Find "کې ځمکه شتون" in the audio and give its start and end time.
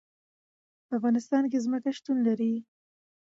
1.51-2.17